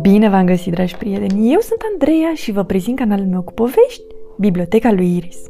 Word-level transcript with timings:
Bine 0.00 0.28
v-am 0.28 0.46
găsit, 0.46 0.72
dragi 0.72 0.96
prieteni! 0.96 1.52
Eu 1.52 1.60
sunt 1.60 1.80
Andreea 1.92 2.34
și 2.34 2.52
vă 2.52 2.64
prezint 2.64 2.98
canalul 2.98 3.26
meu 3.26 3.42
cu 3.42 3.52
povești, 3.52 4.04
Biblioteca 4.38 4.92
lui 4.92 5.16
Iris. 5.16 5.42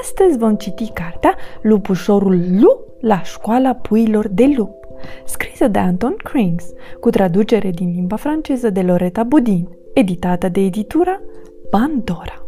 Astăzi 0.00 0.38
vom 0.38 0.54
citi 0.54 0.90
cartea 0.90 1.36
Lupușorul 1.62 2.40
Lu 2.60 2.84
la 3.00 3.22
școala 3.22 3.74
puilor 3.74 4.28
de 4.28 4.52
lup, 4.56 4.74
scrisă 5.24 5.68
de 5.68 5.78
Anton 5.78 6.14
Krings, 6.16 6.72
cu 7.00 7.10
traducere 7.10 7.70
din 7.70 7.92
limba 7.94 8.16
franceză 8.16 8.70
de 8.70 8.82
Loreta 8.82 9.22
Budin, 9.22 9.68
editată 9.94 10.48
de 10.48 10.60
editura 10.60 11.20
Pandora. 11.70 12.46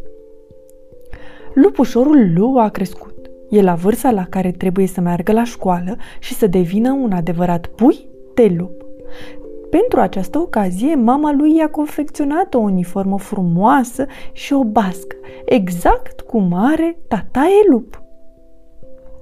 Lupușorul 1.55 2.33
Lu 2.35 2.59
a 2.59 2.69
crescut. 2.69 3.12
E 3.53 3.63
la 3.63 3.75
vârsta 3.75 4.11
la 4.11 4.25
care 4.25 4.51
trebuie 4.51 4.87
să 4.87 5.01
meargă 5.01 5.33
la 5.33 5.45
școală 5.45 5.97
și 6.19 6.35
să 6.35 6.47
devină 6.47 6.93
un 6.93 7.13
adevărat 7.13 7.67
pui 7.67 8.07
de 8.35 8.55
lup. 8.59 8.85
Pentru 9.71 10.01
această 10.01 10.39
ocazie, 10.39 10.95
mama 10.95 11.33
lui 11.33 11.57
i-a 11.57 11.69
confecționat 11.71 12.55
o 12.55 12.59
uniformă 12.59 13.19
frumoasă 13.19 14.07
și 14.33 14.53
o 14.53 14.65
bască, 14.65 15.17
exact 15.45 16.21
cum 16.21 16.53
are 16.55 16.97
tataie 17.09 17.63
lup. 17.71 18.03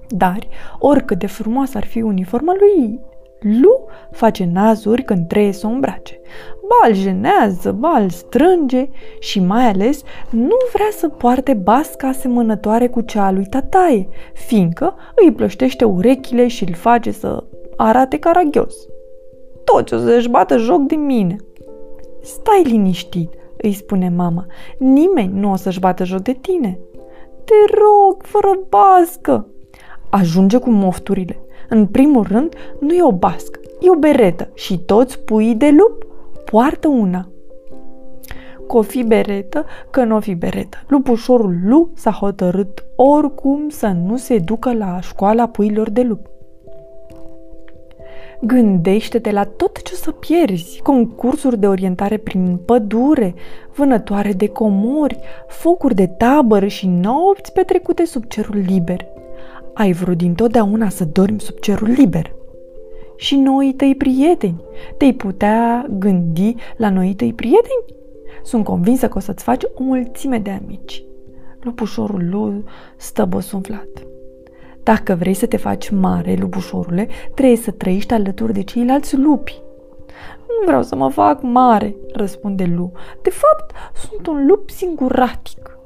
Dar, 0.09 0.39
oricât 0.79 1.19
de 1.19 1.27
frumoasă 1.27 1.77
ar 1.77 1.85
fi 1.85 2.01
uniforma 2.03 2.53
lui, 2.59 3.01
Lu 3.41 3.87
face 4.11 4.51
nazuri 4.53 5.03
când 5.03 5.29
trebuie 5.29 5.53
să 5.53 5.67
o 5.67 5.71
îmbrace. 5.71 6.21
Bal 6.69 6.95
jenează, 6.95 7.73
bal 7.73 8.09
strânge 8.09 8.89
și 9.19 9.41
mai 9.41 9.69
ales 9.69 10.03
nu 10.31 10.57
vrea 10.73 10.89
să 10.91 11.09
poarte 11.09 11.55
basca 11.55 12.09
asemănătoare 12.09 12.89
cu 12.89 13.01
cea 13.01 13.27
a 13.27 13.31
lui 13.31 13.47
tataie, 13.47 14.09
fiindcă 14.33 14.95
îi 15.15 15.33
plăștește 15.33 15.85
urechile 15.85 16.47
și 16.47 16.65
îl 16.65 16.75
face 16.75 17.11
să 17.11 17.45
arate 17.77 18.19
caragios 18.19 18.75
toți 19.73 19.95
o 19.95 19.99
să-și 19.99 20.29
bată 20.29 20.57
joc 20.57 20.81
de 20.81 20.95
mine. 20.95 21.37
Stai 22.23 22.63
liniștit, 22.65 23.33
îi 23.57 23.73
spune 23.73 24.09
mama. 24.09 24.47
Nimeni 24.79 25.41
nu 25.41 25.51
o 25.51 25.57
să-și 25.57 25.81
bată 25.81 26.05
joc 26.05 26.21
de 26.21 26.33
tine. 26.33 26.79
Te 27.45 27.75
rog, 27.79 28.23
fără 28.23 28.61
bască. 28.69 29.47
Ajunge 30.11 30.59
cu 30.59 30.71
mofturile. 30.71 31.43
În 31.73 31.87
primul 31.87 32.23
rând, 32.23 32.55
nu 32.81 32.93
e 32.93 33.03
o 33.03 33.13
bască, 33.13 33.61
e 33.81 33.91
o 33.91 33.95
beretă 33.95 34.49
și 34.55 34.79
toți 34.79 35.19
puii 35.19 35.55
de 35.55 35.71
lup 35.71 36.07
poartă 36.45 36.89
una. 36.89 37.29
Că 38.69 38.77
o 38.77 38.83
fi 38.83 39.03
beretă, 39.03 39.65
că 39.91 40.05
nu 40.05 40.17
o 40.17 40.21
fi 40.21 40.35
beretă. 40.35 40.77
Lupușorul 40.89 41.59
Lu 41.65 41.91
s-a 41.95 42.11
hotărât 42.11 42.85
oricum 42.97 43.69
să 43.69 43.87
nu 43.87 44.17
se 44.17 44.39
ducă 44.39 44.73
la 44.73 45.01
școala 45.01 45.49
puilor 45.49 45.91
de 45.91 46.03
lup. 46.03 46.27
Gândește-te 48.41 49.31
la 49.31 49.45
tot 49.45 49.83
ce 49.83 49.93
o 49.95 49.97
să 49.97 50.11
pierzi, 50.11 50.81
concursuri 50.83 51.59
de 51.59 51.67
orientare 51.67 52.17
prin 52.17 52.61
pădure, 52.67 53.35
vânătoare 53.75 54.33
de 54.33 54.47
comori, 54.47 55.19
focuri 55.47 55.95
de 55.95 56.07
tabără 56.07 56.67
și 56.67 56.87
nopți 56.87 57.53
petrecute 57.53 58.05
sub 58.05 58.25
cerul 58.25 58.63
liber. 58.67 59.07
Ai 59.75 59.93
vrut 59.93 60.17
dintotdeauna 60.17 60.89
să 60.89 61.05
dormi 61.05 61.41
sub 61.41 61.59
cerul 61.59 61.89
liber. 61.89 62.33
Și 63.17 63.37
noi 63.37 63.75
tăi 63.77 63.95
prieteni, 63.95 64.63
te-ai 64.97 65.13
putea 65.13 65.87
gândi 65.91 66.55
la 66.77 66.91
noi 66.91 67.15
tăi 67.15 67.33
prieteni? 67.33 67.85
Sunt 68.43 68.65
convinsă 68.65 69.09
că 69.09 69.19
o 69.19 69.21
să-ți 69.21 69.45
faci 69.45 69.63
o 69.63 69.83
mulțime 69.83 70.39
de 70.39 70.51
amici. 70.51 71.05
Lupușorul 71.61 72.29
lui 72.29 72.65
stă 72.97 73.25
băsumflat. 73.25 73.89
Dacă 74.83 75.15
vrei 75.15 75.35
să 75.35 75.47
te 75.47 75.57
faci 75.57 75.91
mare, 75.91 76.37
lupușorule, 76.41 77.09
trebuie 77.35 77.57
să 77.57 77.71
trăiești 77.71 78.15
alături 78.15 78.53
de 78.53 78.63
ceilalți 78.63 79.17
lupi. 79.17 79.63
Nu 80.49 80.67
vreau 80.67 80.83
să 80.83 80.97
mă 80.97 81.11
fac 81.11 81.43
mare, 81.43 81.97
răspunde 82.13 82.65
Lu. 82.65 82.93
De 83.23 83.31
fapt, 83.31 83.73
sunt 83.95 84.27
un 84.27 84.47
lup 84.47 84.71
singuratic. 84.71 85.79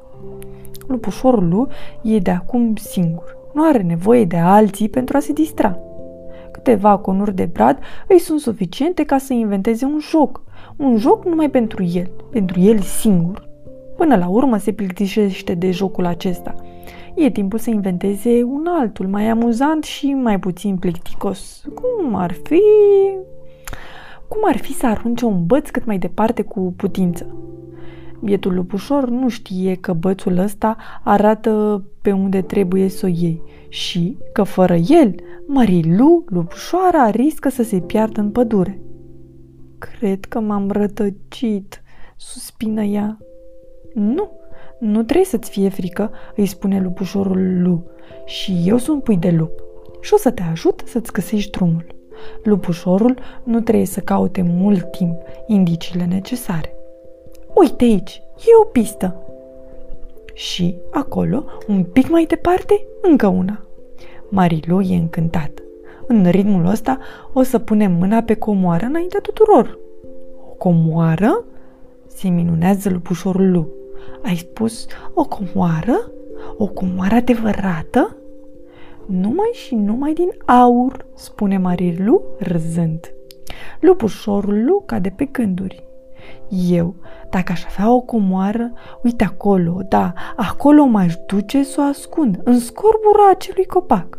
Lupușorul 0.86 1.48
Lu 1.48 1.68
e 2.02 2.18
de 2.18 2.30
acum 2.30 2.76
singur. 2.76 3.36
Nu 3.54 3.64
are 3.64 3.82
nevoie 3.82 4.24
de 4.24 4.36
alții 4.36 4.88
pentru 4.88 5.16
a 5.16 5.20
se 5.20 5.32
distra. 5.32 5.78
Câteva 6.52 6.96
conuri 6.98 7.34
de 7.34 7.48
brad 7.52 7.78
îi 8.08 8.18
sunt 8.18 8.40
suficiente 8.40 9.04
ca 9.04 9.18
să 9.18 9.32
inventeze 9.32 9.84
un 9.84 9.98
joc. 10.10 10.42
Un 10.76 10.96
joc 10.96 11.24
numai 11.24 11.50
pentru 11.50 11.82
el, 11.82 12.10
pentru 12.30 12.60
el 12.60 12.80
singur. 12.80 13.48
Până 13.96 14.16
la 14.16 14.28
urmă 14.28 14.56
se 14.56 14.72
plictisește 14.72 15.54
de 15.54 15.70
jocul 15.70 16.06
acesta– 16.06 16.54
e 17.14 17.30
timpul 17.30 17.58
să 17.58 17.70
inventeze 17.70 18.42
un 18.42 18.66
altul, 18.68 19.06
mai 19.06 19.28
amuzant 19.28 19.84
și 19.84 20.12
mai 20.12 20.38
puțin 20.38 20.76
plicticos. 20.76 21.64
Cum 21.74 22.14
ar 22.14 22.32
fi... 22.32 22.60
Cum 24.28 24.40
ar 24.44 24.56
fi 24.56 24.72
să 24.72 24.86
arunce 24.86 25.24
un 25.24 25.46
băț 25.46 25.70
cât 25.70 25.84
mai 25.84 25.98
departe 25.98 26.42
cu 26.42 26.74
putință? 26.76 27.36
Bietul 28.24 28.54
lupușor 28.54 29.08
nu 29.08 29.28
știe 29.28 29.74
că 29.74 29.92
bățul 29.92 30.38
ăsta 30.38 30.76
arată 31.02 31.84
pe 32.02 32.12
unde 32.12 32.42
trebuie 32.42 32.88
să 32.88 33.06
o 33.06 33.08
iei 33.08 33.42
și 33.68 34.18
că 34.32 34.42
fără 34.42 34.74
el, 34.74 35.14
Marilu, 35.46 36.24
lupușoara, 36.26 37.10
riscă 37.10 37.48
să 37.48 37.62
se 37.62 37.80
piardă 37.80 38.20
în 38.20 38.30
pădure. 38.30 38.80
Cred 39.78 40.24
că 40.24 40.40
m-am 40.40 40.70
rătăcit, 40.70 41.82
suspină 42.16 42.82
ea. 42.82 43.18
Nu, 43.94 44.30
nu 44.78 45.02
trebuie 45.02 45.26
să-ți 45.26 45.50
fie 45.50 45.68
frică, 45.68 46.10
îi 46.36 46.46
spune 46.46 46.80
lupușorul 46.80 47.62
Lu. 47.62 47.86
Și 48.24 48.62
eu 48.64 48.76
sunt 48.76 49.02
pui 49.02 49.16
de 49.16 49.30
lup. 49.30 49.62
Și 50.00 50.14
o 50.14 50.16
să 50.16 50.30
te 50.30 50.42
ajut 50.42 50.82
să-ți 50.84 51.12
găsești 51.12 51.50
drumul. 51.50 51.86
Lupușorul 52.44 53.18
nu 53.44 53.60
trebuie 53.60 53.86
să 53.86 54.00
caute 54.00 54.42
mult 54.42 54.90
timp 54.90 55.16
indiciile 55.46 56.04
necesare. 56.04 56.73
Uite 57.54 57.84
aici, 57.84 58.22
e 58.36 58.50
o 58.62 58.64
pistă. 58.64 59.16
Și 60.34 60.76
acolo, 60.90 61.44
un 61.68 61.84
pic 61.84 62.08
mai 62.08 62.24
departe, 62.24 62.86
încă 63.02 63.26
una. 63.26 63.64
Marilu 64.28 64.80
e 64.80 64.96
încântată. 64.96 65.62
În 66.06 66.30
ritmul 66.30 66.66
ăsta 66.66 66.98
o 67.32 67.42
să 67.42 67.58
punem 67.58 67.92
mâna 67.92 68.22
pe 68.22 68.34
comoară 68.34 68.84
înaintea 68.84 69.20
tuturor. 69.20 69.78
O 70.48 70.52
comoară? 70.58 71.44
Se 72.06 72.28
minunează 72.28 72.90
lupușorul 72.90 73.50
Lu. 73.50 73.68
Ai 74.22 74.36
spus 74.36 74.86
o 75.14 75.24
comoară? 75.24 76.10
O 76.58 76.66
comoară 76.66 77.14
adevărată? 77.14 78.16
Numai 79.06 79.50
și 79.52 79.74
numai 79.74 80.12
din 80.12 80.30
aur, 80.44 81.06
spune 81.14 81.58
Marilu 81.58 82.22
râzând. 82.38 83.14
Lupușorul 83.80 84.64
Lu 84.64 84.82
cade 84.86 85.12
pe 85.16 85.24
gânduri. 85.24 85.84
Eu, 86.70 86.94
dacă 87.30 87.52
aș 87.52 87.64
avea 87.64 87.94
o 87.94 88.00
comoară, 88.00 88.72
uite 89.02 89.24
acolo, 89.24 89.80
da, 89.88 90.12
acolo 90.36 90.84
m-aș 90.84 91.16
duce 91.26 91.62
să 91.62 91.80
o 91.80 91.84
ascund, 91.84 92.40
în 92.44 92.58
scorbura 92.58 93.30
acelui 93.30 93.66
copac. 93.66 94.18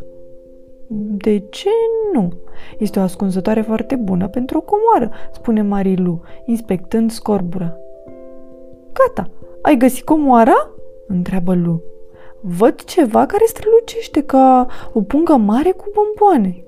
De 1.17 1.39
ce 1.49 1.69
nu? 2.13 2.33
Este 2.77 2.99
o 2.99 3.01
ascunzătoare 3.01 3.61
foarte 3.61 3.95
bună 3.95 4.27
pentru 4.27 4.57
o 4.57 4.61
comoară, 4.61 5.15
spune 5.31 5.61
Marilu, 5.61 6.21
inspectând 6.45 7.11
scorbura. 7.11 7.77
Gata, 8.93 9.29
ai 9.61 9.77
găsit 9.77 10.03
comoara?" 10.03 10.69
întreabă 11.07 11.53
Lu. 11.53 11.83
Văd 12.41 12.83
ceva 12.83 13.25
care 13.25 13.43
strălucește 13.47 14.21
ca 14.21 14.67
o 14.93 15.01
pungă 15.01 15.35
mare 15.35 15.71
cu 15.71 15.85
bomboane. 15.93 16.64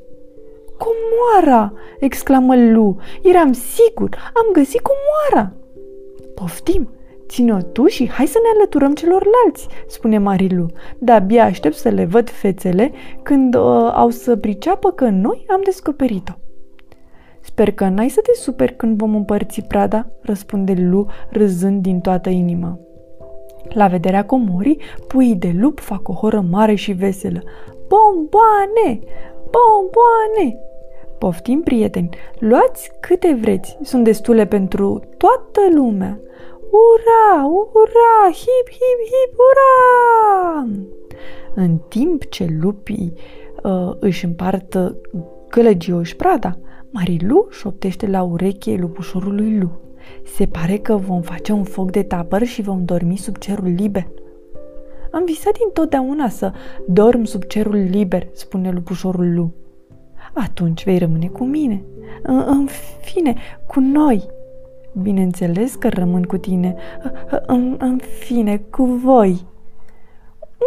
Comoara! 0.77 1.73
exclamă 1.99 2.55
Lu. 2.55 2.97
Eram 3.23 3.51
sigur, 3.53 4.09
am 4.33 4.51
găsit 4.53 4.81
comoara! 4.81 5.53
Poftim, 6.35 6.89
ține-o 7.27 7.57
tu 7.57 7.85
și 7.85 8.09
hai 8.09 8.27
să 8.27 8.37
ne 8.41 8.49
alăturăm 8.57 8.93
celorlalți, 8.93 9.67
spune 9.87 10.17
Marilu. 10.17 10.65
De-abia 10.97 11.43
aștept 11.43 11.75
să 11.75 11.89
le 11.89 12.05
văd 12.05 12.29
fețele 12.29 12.91
când 13.23 13.55
uh, 13.55 13.91
au 13.93 14.09
să 14.09 14.35
priceapă 14.35 14.91
că 14.91 15.05
noi 15.05 15.45
am 15.49 15.61
descoperit-o. 15.63 16.33
Sper 17.41 17.71
că 17.71 17.87
n-ai 17.87 18.09
să 18.09 18.21
te 18.21 18.33
superi 18.33 18.75
când 18.75 18.97
vom 18.97 19.15
împărți 19.15 19.61
prada, 19.61 20.09
răspunde 20.21 20.73
Lu, 20.77 21.07
râzând 21.29 21.81
din 21.81 21.99
toată 21.99 22.29
inima. 22.29 22.79
La 23.69 23.87
vederea 23.87 24.25
comorii, 24.25 24.81
puii 25.07 25.35
de 25.35 25.55
lup 25.59 25.79
fac 25.79 26.09
o 26.09 26.13
horă 26.13 26.45
mare 26.49 26.75
și 26.75 26.91
veselă. 26.91 27.41
Bomboane! 27.87 28.99
Bomboane! 29.53 30.59
Poftim, 31.19 31.61
prieteni, 31.61 32.09
luați 32.39 32.91
câte 32.99 33.37
vreți, 33.41 33.77
sunt 33.81 34.03
destule 34.03 34.45
pentru 34.45 35.01
toată 35.17 35.61
lumea. 35.75 36.19
Ura, 36.69 37.45
ura, 37.73 38.31
hip, 38.33 38.69
hip, 38.69 38.99
hip, 39.05 39.37
ura! 39.49 40.67
În 41.53 41.77
timp 41.87 42.25
ce 42.25 42.47
lupii 42.61 43.13
uh, 43.63 43.91
își 43.99 44.25
împartă 44.25 44.97
gălăgioși 45.49 46.15
prada, 46.15 46.57
Marilu 46.89 47.47
șoptește 47.49 48.07
la 48.07 48.23
ureche 48.23 48.75
lupușorului 48.79 49.57
Lu. 49.57 49.71
Se 50.35 50.45
pare 50.45 50.77
că 50.77 50.95
vom 50.95 51.21
face 51.21 51.51
un 51.51 51.63
foc 51.63 51.91
de 51.91 52.03
tabăr 52.03 52.43
și 52.43 52.61
vom 52.61 52.85
dormi 52.85 53.17
sub 53.17 53.37
cerul 53.37 53.73
liber. 53.75 54.07
Am 55.11 55.23
visat 55.25 55.55
întotdeauna 55.65 56.29
să 56.29 56.51
dorm 56.87 57.23
sub 57.23 57.43
cerul 57.43 57.87
liber, 57.89 58.27
spune 58.33 58.71
lupușorul 58.71 59.33
Lu. 59.33 59.53
Atunci 60.43 60.83
vei 60.83 60.97
rămâne 60.97 61.27
cu 61.27 61.43
mine. 61.43 61.83
În 62.23 62.67
fine, 63.01 63.35
cu 63.67 63.79
noi. 63.79 64.29
Bineînțeles 65.01 65.75
că 65.75 65.89
rămân 65.89 66.23
cu 66.23 66.37
tine. 66.37 66.75
În, 67.45 67.75
în 67.79 67.97
fine, 67.97 68.57
cu 68.57 68.83
voi. 68.83 69.45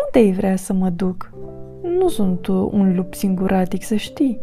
Unde 0.04 0.26
ai 0.26 0.32
vrea 0.32 0.56
să 0.56 0.72
mă 0.72 0.88
duc? 0.88 1.32
Nu 1.82 2.08
sunt 2.08 2.46
un 2.46 2.94
lup 2.96 3.14
singuratic, 3.14 3.82
să 3.82 3.94
știi. 3.94 4.40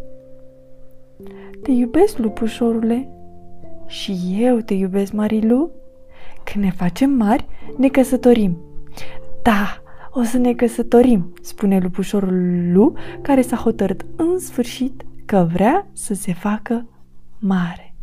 Te 1.62 1.72
iubesc, 1.72 2.18
lupușorule? 2.18 3.10
Și 3.86 4.38
eu 4.40 4.58
te 4.58 4.74
iubesc, 4.74 5.12
Marilu? 5.12 5.72
Când 6.44 6.64
ne 6.64 6.72
facem 6.72 7.10
mari, 7.10 7.46
ne 7.78 7.88
căsătorim. 7.88 8.58
Da, 9.42 9.82
o 10.12 10.24
să 10.24 10.38
ne 10.38 10.54
căsătorim, 10.54 11.34
spune 11.42 11.80
lupușorul 11.80 12.72
Lu, 12.74 12.94
care 13.22 13.42
s-a 13.42 13.56
hotărât 13.56 14.06
în 14.16 14.40
sfârșit 14.40 15.06
că 15.28 15.48
vrea 15.52 15.88
să 15.94 16.14
se 16.14 16.34
facă 16.34 16.88
mare. 17.40 17.96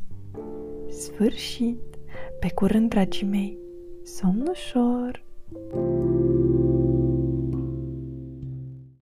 Sfârșit. 0.88 1.80
Pe 2.40 2.50
curând, 2.50 2.88
dragii 2.88 3.26
mei, 3.26 3.58
somn 4.04 4.46
ușor! 4.50 5.22
thank 5.72 5.74
you 5.74 6.13